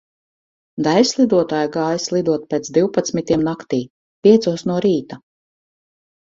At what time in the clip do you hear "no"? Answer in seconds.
4.71-4.81